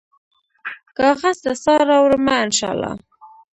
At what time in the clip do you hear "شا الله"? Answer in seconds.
2.57-2.91